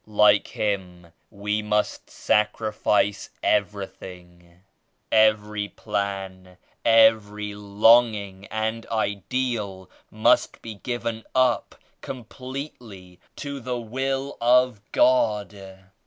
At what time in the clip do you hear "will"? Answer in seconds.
13.79-14.39